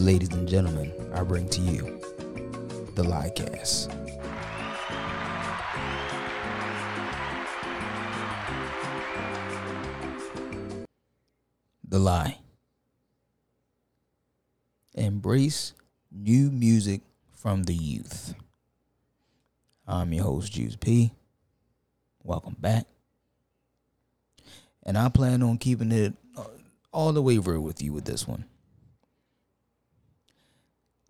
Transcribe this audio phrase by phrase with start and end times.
[0.00, 2.00] ladies and gentlemen, I bring to you
[2.94, 3.94] the Liecast.
[11.86, 12.38] The Lie.
[14.94, 15.74] Embrace
[16.10, 18.34] new music from the youth.
[19.86, 21.12] I'm your host, Juice P.
[22.22, 22.86] Welcome back.
[24.82, 26.44] And I plan on keeping it uh,
[26.90, 28.46] all the way real with you with this one.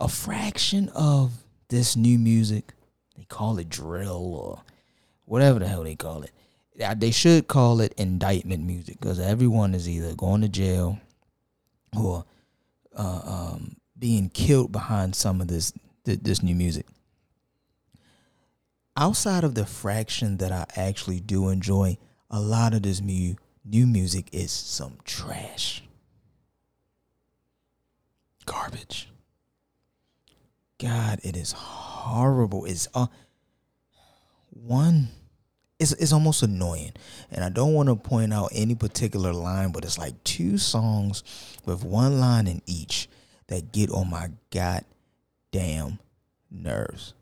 [0.00, 1.32] A fraction of
[1.68, 2.72] this new music,
[3.16, 4.62] they call it drill or
[5.24, 6.30] whatever the hell they call it.
[6.98, 10.98] They should call it indictment music because everyone is either going to jail
[11.96, 12.24] or
[12.96, 15.72] uh, um, being killed behind some of this
[16.04, 16.86] this new music.
[18.96, 21.98] Outside of the fraction that I actually do enjoy,
[22.30, 25.82] a lot of this new new music is some trash,
[28.46, 29.08] garbage.
[30.78, 32.64] God, it is horrible.
[32.64, 33.06] It's uh,
[34.50, 35.08] one
[35.78, 36.92] it's it's almost annoying.
[37.30, 41.22] And I don't want to point out any particular line, but it's like two songs
[41.64, 43.08] with one line in each
[43.46, 45.98] that get on my goddamn
[46.50, 47.14] nerves.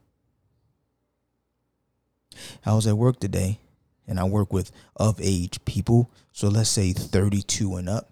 [2.65, 3.61] I was at work today
[4.07, 8.11] and I work with of age people, so let's say 32 and up.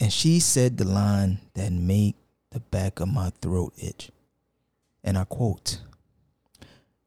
[0.00, 2.14] And she said the line that made
[2.50, 4.10] the back of my throat itch.
[5.02, 5.80] And I quote,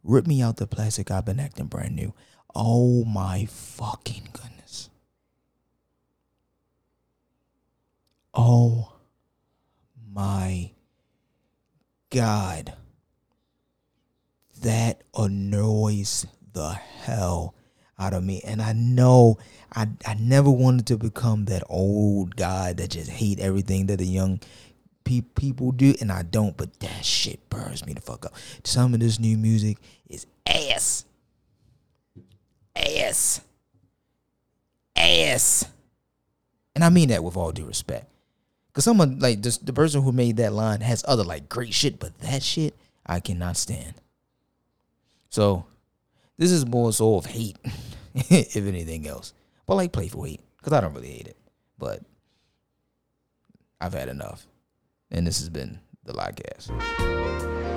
[0.04, 1.12] Rip me out the plastic.
[1.12, 2.14] I've been acting brand new.
[2.54, 4.90] Oh my fucking goodness.
[8.34, 8.94] Oh
[10.12, 10.72] my
[12.10, 12.74] God.
[14.62, 17.56] That annoys the hell
[17.98, 18.42] out of me.
[18.46, 19.38] And I know
[19.74, 24.06] I, I never wanted to become that old guy that just hate everything that the
[24.06, 24.40] young
[25.04, 26.56] pe- people do, and I don't.
[26.56, 28.34] But that shit burns me the fuck up.
[28.64, 29.78] Some of this new music
[30.10, 31.06] is ass,
[32.76, 33.42] ass,
[34.96, 35.66] ass,
[36.76, 38.08] and I mean that with all due respect.
[38.74, 42.00] Cause someone like this, the person who made that line has other like great shit,
[42.00, 42.76] but that shit
[43.06, 43.94] I cannot stand.
[45.30, 45.66] So
[46.38, 47.58] this is more so of hate,
[48.16, 49.34] if anything else.
[49.68, 51.38] But like playful hate, because I don't really hate it.
[51.78, 52.02] But
[53.80, 54.48] I've had enough
[55.14, 57.73] and this has been the Liecast.